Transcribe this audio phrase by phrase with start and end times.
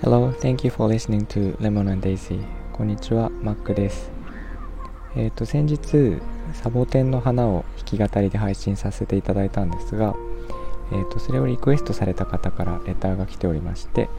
[0.00, 2.44] Hello, thank you for listening to Lemon and Daisy.
[2.72, 4.12] こんにちは、マックです。
[5.16, 10.14] えっ、ー、と、先日、サボテンの花を弾き語りで配信させていただいたんですが、
[10.92, 14.10] えーと、それをリクエストされた方からレターが来ておりまして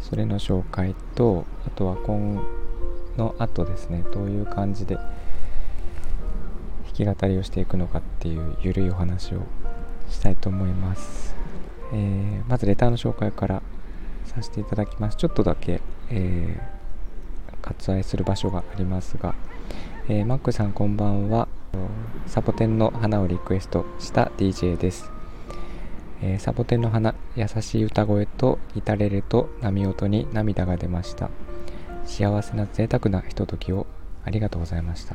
[0.00, 2.42] それの紹介とあとは今
[3.18, 5.14] の後ですねどういう感じで弾
[6.94, 9.42] き語りをしていくのかっていうゆるいお話を
[10.12, 11.34] したいと思います、
[11.92, 13.62] えー、まずレターの紹介から
[14.26, 15.16] させていただきます。
[15.16, 15.80] ちょっとだけ、
[16.10, 19.34] えー、割愛する場所がありますが、
[20.08, 21.48] えー、マックさんこんばんは。
[22.26, 25.10] サボテンの花をリクエストした DJ です。
[26.22, 31.30] えー、サボテンの花優しい歌声と至れると波音に涙が出ました。
[32.04, 33.86] 幸せな贅沢なひとときを
[34.24, 35.14] ありがとうございました。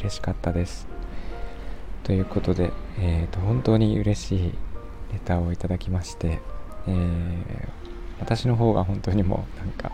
[0.00, 0.95] 嬉しかったです。
[2.06, 4.52] ということで、えーと、本当に嬉しい
[5.12, 6.38] レターをいただきまして、
[6.86, 7.68] えー、
[8.20, 9.90] 私の方が本当にもうなんか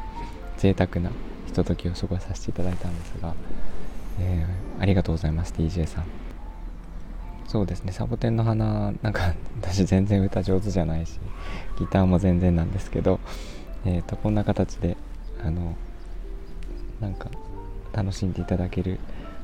[0.58, 1.10] 贅沢な
[1.46, 3.34] ひとときを過ごさせていただいたんですが、
[4.20, 6.04] えー、ありがとうございます DJ さん。
[7.48, 11.18] そうですねサボテンの花なんか私全然歌上手じゃないし
[11.78, 13.20] ギターも全然なんですけど、
[13.86, 14.98] えーと、こんな形で
[15.42, 15.76] あの
[17.00, 17.30] なんか
[17.94, 18.98] 楽しんでいただける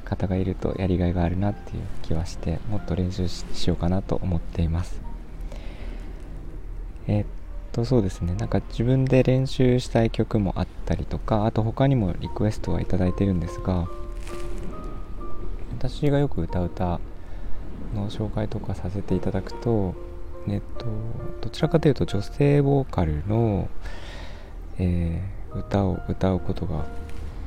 [0.08, 5.00] 方がいるとやりがいがあるなっていう気はしてもっと練習しようかなと思っています。
[7.06, 7.26] えー、っ
[7.72, 8.34] とそうですね。
[8.34, 13.88] なんか自分で練習したい曲もあったりとかあと他にもリクエストはいいてるんですが
[15.78, 16.98] 私がよく歌う歌
[17.94, 19.94] の紹介とかさせていただくと、
[20.48, 20.86] えっと、
[21.40, 23.68] どちらかというと女性ボーカルの、
[24.78, 26.84] えー、歌を歌うことが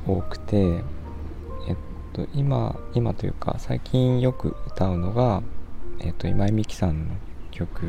[0.07, 0.81] 多くて、
[2.11, 5.41] と、今今というか最近よく歌うのが、
[5.99, 7.15] えっと、今井美樹さんの
[7.51, 7.85] 曲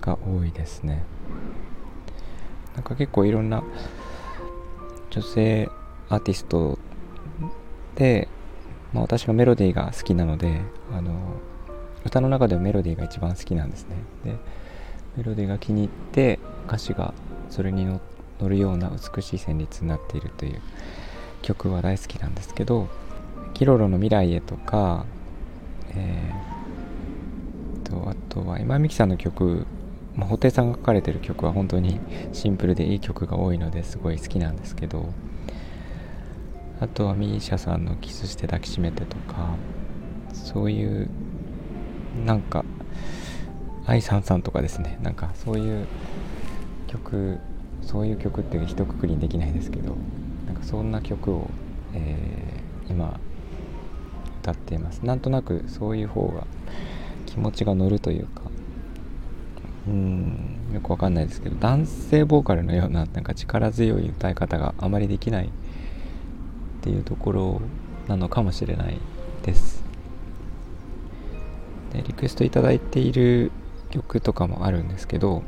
[0.00, 1.04] が多いですね。
[2.74, 3.62] なんか結構いろんな
[5.10, 5.68] 女性
[6.08, 6.78] アーティスト
[7.96, 8.28] で
[8.92, 10.60] まあ、私はメロディーが好きなので
[10.92, 11.12] あの
[12.04, 13.96] 歌の中ではメロディーが一番好きなんですね。
[14.24, 14.36] で
[15.16, 17.12] メロディーが気に入って歌詞が
[17.50, 20.62] それに乗るような美しい旋律になっているという
[21.42, 22.88] 曲は大好きなんですけど
[23.54, 25.06] 「キロロの未来へ」とか、
[25.94, 29.66] えー、とあとは今美樹さんの曲
[30.18, 32.00] まあ、布袋さんが書かれてる曲は本当に
[32.34, 35.12] シンプルでいい曲が多いのですごい好きなんですけど
[36.80, 39.54] あとは misia さんの「キスして抱きしめて」とか
[40.32, 41.08] そういう
[42.26, 42.64] なんか
[43.86, 44.98] 愛さんさんとかですね。
[45.02, 45.86] なんかそういう
[46.88, 47.38] 曲
[47.80, 49.96] そういう曲って一括りにできないですけど
[50.62, 51.50] そんな曲を、
[51.94, 53.18] えー、今
[54.42, 55.04] 歌っています。
[55.04, 56.46] なんとなくそういう方が
[57.26, 58.42] 気持ちが乗るというか
[59.86, 65.50] うんよくわかんないですけど男性ボーカルのようななんか力強い歌い方があまりできないっ
[66.82, 67.60] ていうところ
[68.06, 68.98] なのかもしれない
[69.42, 69.82] です。
[71.92, 73.50] でリクエストいただいている
[73.90, 75.42] 曲とかもあるんですけど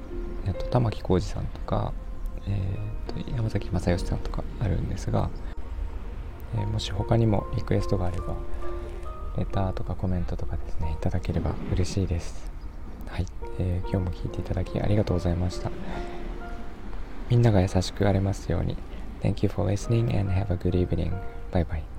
[0.71, 1.93] 玉置浩二さんとか、
[2.47, 5.31] えー、と山崎正義さんとかあるんですが、
[6.57, 8.35] えー、もし他にもリクエストがあれば
[9.37, 12.51] レターとかコメントとかですねいただければ嬉しいです
[13.07, 13.27] はい、
[13.59, 15.71] えー、今日も聴いていただきありがとうございました
[17.29, 18.77] みんなが優しくありますように
[19.21, 21.13] Thank you for listening and have a good evening.
[21.53, 21.90] Bye bye.